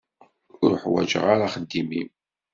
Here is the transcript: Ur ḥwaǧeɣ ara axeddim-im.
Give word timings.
Ur 0.63 0.71
ḥwaǧeɣ 0.83 1.25
ara 1.33 1.45
axeddim-im. 1.47 2.09